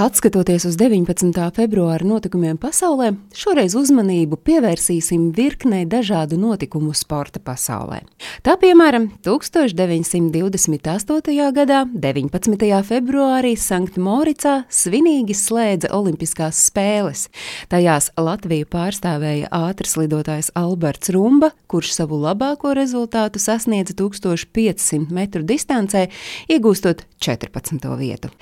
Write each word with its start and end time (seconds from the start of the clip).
Atskatoties 0.00 0.64
uz 0.64 0.78
19. 0.80 1.28
februāra 1.52 2.00
notikumiem 2.08 2.56
pasaulē, 2.56 3.10
šoreiz 3.36 3.74
uzmanību 3.76 4.38
pievērsīsim 4.40 5.26
virknei 5.36 5.84
dažādu 5.84 6.40
notikumu 6.40 6.96
sporta 6.96 7.36
pasaulē. 7.44 8.00
Tā 8.40 8.56
piemēram, 8.62 9.10
1928. 9.26 11.52
gadā, 11.52 11.84
19. 11.92 12.80
februārī 12.88 13.52
Sanktmoricā 13.60 14.64
svinīgi 14.72 15.36
slēdza 15.36 15.92
Olimpiskās 15.92 16.56
spēles. 16.70 17.28
Tajās 17.68 18.08
Latviju 18.16 18.64
pārstāvēja 18.72 19.52
ātrs 19.52 20.00
lidotājs 20.00 20.48
Alberts 20.56 21.12
Rumba, 21.12 21.52
kurš 21.68 21.92
savu 21.98 22.16
labāko 22.24 22.72
rezultātu 22.72 23.36
sasniedza 23.36 23.92
1500 24.00 25.12
metru 25.12 25.44
distancē, 25.44 26.08
iegūstot 26.48 27.04
14. 27.20 27.84
vietu. 28.00 28.32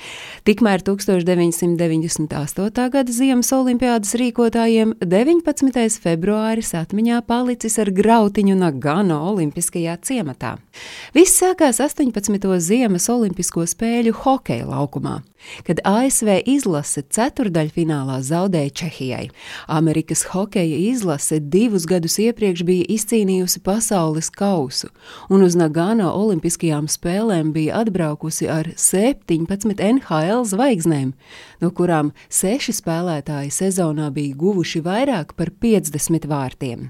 Tikmēr 0.46 0.86
19 0.86 1.47
1998. 1.52 2.90
gada 2.92 3.12
Ziemas 3.12 3.50
olimpiādas 3.52 4.12
rīkotājiem 4.20 4.94
19. 5.00 6.00
februāris 6.02 6.74
atmiņā 6.76 7.22
palicis 7.28 7.78
ar 7.80 7.90
grautiņu 7.94 8.56
Nagano 8.58 9.20
Olimpiskajā 9.30 9.96
ciematā. 10.04 10.56
Viss 11.16 11.40
sākās 11.40 11.80
18. 11.80 12.52
Ziemas 12.60 13.08
Olimpisko 13.12 13.64
spēļu 13.68 14.16
hokeja 14.24 14.68
laukumā 14.68 15.20
kad 15.66 15.80
ASV 15.84 16.40
izlase 16.46 17.02
ceturdaļfinālā 17.14 18.18
zaudēja 18.26 18.72
Čehijai. 18.82 19.28
Amerikas 19.70 20.24
hokeja 20.32 20.78
izlase 20.90 21.40
divus 21.40 21.86
gadus 21.88 22.18
iepriekš 22.22 22.64
bija 22.68 22.88
izcīnījusi 22.96 23.62
pasaules 23.64 24.30
kausu, 24.34 24.90
un 25.30 25.44
uz 25.46 25.56
Nagano 25.58 26.10
Olimpiskajām 26.18 26.88
spēlēm 26.90 27.52
bija 27.54 27.82
atbraukusi 27.82 28.48
ar 28.50 28.72
17 28.76 29.78
NHL 29.78 30.46
zvaigznēm, 30.48 31.14
no 31.62 31.70
kurām 31.70 32.12
seši 32.28 32.76
spēlētāji 32.80 33.54
sezonā 33.54 34.10
bija 34.14 34.36
guvuši 34.38 34.84
vairāk 34.84 35.34
par 35.38 35.52
50 35.64 36.28
vārtiem. 36.30 36.88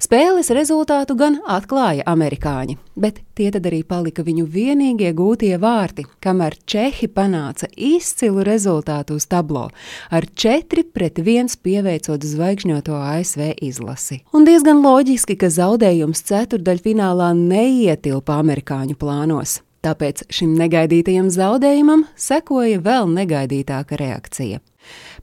Spēles 0.00 0.50
rezultātu 0.54 1.16
gan 1.18 1.38
atklāja 1.48 2.04
amerikāņi, 2.08 2.78
bet 2.96 3.20
tie 3.38 3.50
tad 3.54 3.66
arī 3.68 3.82
palika 3.86 4.24
viņu 4.26 4.46
vienīgie 4.48 5.10
gūtie 5.16 5.54
vārti, 5.60 6.06
kamēr 6.24 6.56
Čehi 6.68 7.08
panāca 7.12 7.68
izcilu 7.74 8.44
rezultātu 8.46 9.18
uz 9.18 9.28
tablo 9.30 9.68
ar 10.10 10.28
4 10.28 10.86
pret 10.94 11.20
1 11.22 11.58
pieveicot 11.62 12.24
zvaigžņoto 12.24 12.96
ASV 12.96 13.52
izlasi. 13.68 14.22
Un 14.32 14.48
diezgan 14.48 14.82
loģiski, 14.84 15.38
ka 15.38 15.52
zaudējums 15.52 16.24
ceturdaļfinālā 16.30 17.32
neietilpa 17.36 18.40
amerikāņu 18.42 18.98
plānos. 18.98 19.60
Tāpēc 19.86 20.24
šim 20.34 20.56
negaidītajam 20.58 21.28
zaudējumam 21.30 22.02
sekoja 22.18 22.80
vēl 22.82 23.06
negaidītāka 23.14 23.98
reakcija. 24.00 24.58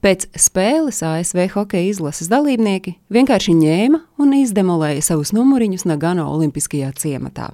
Pēc 0.04 0.26
spēles 0.38 1.00
ASV 1.02 1.46
hokeja 1.54 1.90
izlases 1.90 2.28
dalībnieki 2.30 2.94
vienkārši 3.12 3.54
ņēma 3.56 4.00
un 4.22 4.34
izdemolēja 4.36 5.02
savus 5.02 5.32
numuriņus 5.34 5.86
Nagano 5.88 6.26
Olimpiskajā 6.34 6.92
ciematā. 7.00 7.48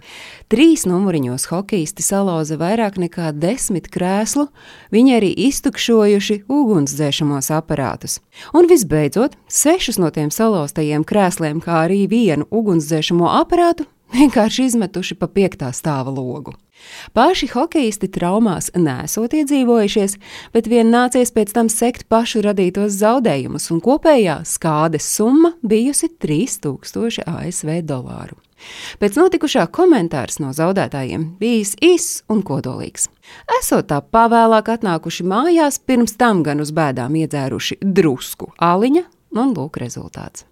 Trīs 0.52 0.84
numuriņos 0.88 1.46
hokeisti 1.52 2.04
salauza 2.04 2.58
vairāk 2.60 2.98
nekā 3.00 3.30
desmit 3.34 3.88
krēslu, 3.92 4.48
viņi 4.94 5.16
arī 5.18 5.30
iztukšojuši 5.48 6.42
ugunsdzēšamos 6.52 7.52
aparātus. 7.56 8.18
Un 8.52 8.68
visbeidzot, 8.70 9.38
sešus 9.48 9.98
no 10.02 10.12
tiem 10.14 10.30
salauztajiem 10.34 11.06
krēsliem, 11.08 11.62
kā 11.64 11.86
arī 11.86 12.04
vienu 12.10 12.48
ugunsdzēšamo 12.50 13.30
aparātu, 13.40 13.88
vienkārši 14.12 14.68
izmetuši 14.68 15.16
pa 15.16 15.30
piektā 15.30 15.72
stāva 15.72 16.12
logu. 16.12 16.58
Paši 17.16 17.48
hokeisti 17.52 18.08
traumās 18.12 18.70
nesot 18.74 19.34
iedzīvojušies, 19.36 20.16
bet 20.54 20.70
vien 20.70 20.92
nācies 20.92 21.34
pēc 21.34 21.52
tam 21.56 21.70
sekt 21.72 22.08
pašu 22.12 22.44
radītos 22.46 22.94
zaudējumus, 23.00 23.70
un 23.74 23.82
kopējā 23.84 24.40
skādes 24.48 25.08
summa 25.16 25.54
bijusi 25.62 26.12
3000 26.22 27.26
ASV 27.26 27.82
dolāru. 27.88 28.38
Pēc 29.02 29.16
notikušā 29.18 29.66
komentārs 29.74 30.38
no 30.42 30.52
zaudētājiem 30.54 31.32
bijis 31.40 31.74
īss 31.82 32.22
un 32.30 32.42
kodolīgs. 32.46 33.08
Esot 33.58 33.88
tā 33.90 33.98
pavēlāk 34.02 34.70
atnākuši 34.76 35.26
mājās, 35.26 35.80
pirms 35.82 36.16
tam 36.20 36.44
gan 36.46 36.62
uz 36.62 36.72
bēdām 36.74 37.16
iedzēruši 37.24 37.80
drusku 37.82 38.52
aliņa, 38.62 39.04
un 39.38 39.54
lūk 39.56 39.80
rezultāts. 39.82 40.46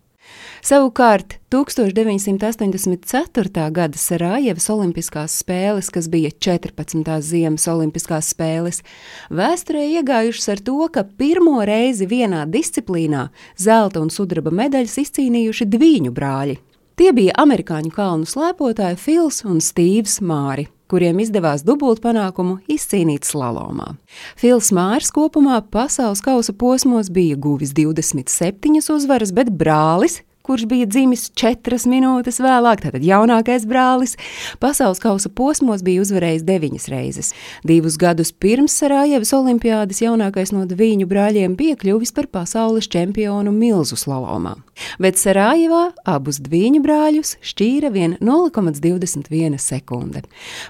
Savukārt 0.67 1.40
1984. 1.51 3.71
gada 3.75 3.99
Sarajevas 3.99 4.71
Olimpiskās 4.71 5.35
spēles, 5.43 5.91
kas 5.91 6.07
bija 6.07 6.31
14. 6.31 7.03
Ziemas 7.27 7.67
Olimpiskās 7.67 8.31
spēles, 8.31 8.87
vēsturē 9.35 9.83
iegājušas 9.97 10.47
ar 10.55 10.63
to, 10.63 10.79
ka 10.95 11.03
pirmo 11.19 11.59
reizi 11.67 12.07
vienā 12.07 12.47
disciplīnā 12.47 13.35
zelta 13.59 13.99
un 13.99 14.15
sudraba 14.15 14.55
medaļas 14.55 14.95
izcīnījuši 15.03 15.67
diviņu 15.75 16.15
brāļi. 16.15 16.55
Tie 16.95 17.11
bija 17.19 17.35
amerikāņu 17.43 17.91
kalnu 17.99 18.31
slēpotāji 18.31 19.03
Fils 19.03 19.43
un 19.43 19.59
Stīvs 19.59 20.23
Māri 20.23 20.71
kuriem 20.91 21.19
izdevās 21.23 21.63
dubultpanākumu 21.67 22.61
izcīnīt 22.71 23.27
slalomā. 23.27 23.95
Fils 24.39 24.71
Mārs 24.75 25.11
kopumā 25.15 25.63
pasaules 25.71 26.23
kausa 26.23 26.55
posmos 26.55 27.11
bija 27.15 27.39
guvis 27.39 27.75
27 27.75 28.91
uzvaras, 28.91 29.35
bet 29.35 29.51
brālis 29.51 30.21
kurš 30.51 30.65
bija 30.67 30.87
dzimis 30.91 31.29
četras 31.39 31.85
minūtes 31.87 32.41
vēlāk, 32.43 32.81
tātad 32.83 33.05
jaunākais 33.07 33.63
brālis, 33.71 34.17
pasaules 34.59 34.99
kausa 34.99 35.31
posmos 35.31 35.85
bija 35.87 36.03
uzvarējis 36.03 36.43
deviņas 36.43 36.87
reizes. 36.91 37.29
Divus 37.63 37.95
gadus 38.01 38.33
pirms 38.35 38.75
Sarajevas 38.81 39.31
olimpiādas 39.37 40.01
jaunākais 40.03 40.51
no 40.51 40.65
viņu 40.67 41.07
brāļiem 41.07 41.55
bija 41.55 41.77
kļuvis 41.79 42.11
par 42.17 42.27
pasaules 42.35 42.89
čempionu 42.91 43.53
milzu 43.55 43.95
slalomā. 44.01 44.57
Bet 44.99 45.21
Sarajevā 45.23 45.93
abus 46.03 46.41
viņu 46.43 46.83
brāļus 46.83 47.37
šķīra 47.47 47.93
vien 47.95 48.19
0,21 48.19 49.55
sekunde. 49.63 50.25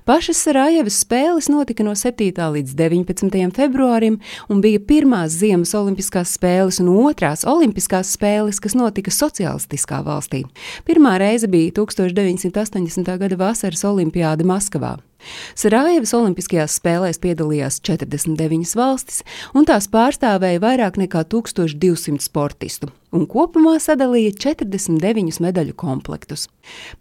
Pašas 0.05 0.45
Sarajevas 0.45 1.01
spēles 1.07 1.49
notika 1.49 1.89
no 1.89 1.97
7. 1.97 2.37
līdz 2.59 2.77
19. 2.77 3.41
februārim 3.57 4.21
un 4.53 4.61
bija 4.61 4.85
pirmās 4.85 5.41
Ziemas 5.41 5.73
olimpiskās 5.79 6.37
spēles 6.37 6.83
un 6.85 6.93
otrās 7.07 7.49
olimpiskās 7.49 8.13
spēles, 8.19 8.61
kas 8.61 8.77
notika 8.77 9.15
sociālistiskā 9.15 9.70
komunistiskā 9.71 10.03
valstī. 10.05 10.45
Pirmā 10.85 11.19
reize 11.19 11.49
bija 11.49 11.73
1980. 11.73 13.19
gada 13.19 13.37
vasaras 13.37 13.85
olimpiāda 13.85 14.45
Maskavā. 14.45 14.99
Sarajevas 15.55 16.15
Olimpiskajās 16.15 16.79
spēlēs 16.81 17.21
piedalījās 17.21 17.81
49 17.85 18.75
valstis, 18.77 19.23
un 19.55 19.67
tās 19.67 19.87
pārstāvēja 19.89 20.61
vairāk 20.61 20.97
nekā 20.97 21.25
1200 21.29 22.21
sportistu, 22.25 22.89
un 23.15 23.27
kopumā 23.31 23.77
sadalīja 23.83 24.33
49 24.55 25.41
medaļu 25.43 25.75
komplektus. 25.79 26.47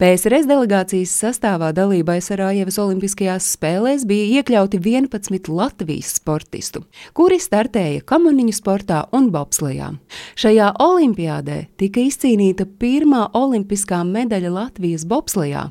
PSRS 0.02 0.50
delegācijas 0.50 1.14
sastāvā 1.24 1.72
dalībai 1.78 2.20
Sarajevas 2.24 2.80
Olimpiskajās 2.81 3.47
spēlēs 3.56 4.06
bija 4.09 4.40
iekļauti 4.40 4.81
11 4.81 5.50
Latvijas 5.53 6.14
sportistu, 6.20 6.84
kuri 7.14 7.40
startēja 7.42 8.06
kamaniņu 8.09 8.56
sportā 8.58 9.03
un 9.16 9.31
bobslejā. 9.34 9.94
Šajā 10.40 10.74
olimpiādē 10.81 11.66
tika 11.80 12.06
izcīnīta 12.06 12.68
pirmā 12.80 13.30
olimpiskā 13.38 14.03
medaļa 14.08 14.56
Latvijas 14.62 15.06
bobslejā 15.09 15.70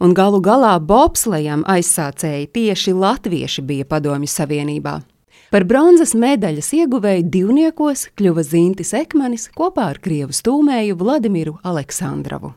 un 0.00 0.14
galu 0.14 0.40
galā 0.42 0.76
bobslejam 0.78 1.64
aizsācēji 1.66 2.50
tieši 2.54 2.94
latvieši 2.94 3.64
bija 3.66 3.86
Padomju 3.88 4.30
Savienībā. 4.30 5.00
Par 5.48 5.64
bronzas 5.64 6.10
medaļas 6.12 6.66
ieguvēju 6.76 7.22
divniekos 7.32 8.02
kļuva 8.20 8.42
Zintis 8.44 8.92
Ekmanis 8.98 9.46
kopā 9.56 9.86
ar 9.94 10.00
krievu 10.04 10.36
stūmēju 10.36 10.98
Vladimiru 11.00 11.54
Aleksandrovu. 11.64 12.52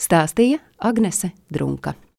Stāstīja 0.00 0.62
Agnese 0.80 1.34
Drunka. 1.52 1.92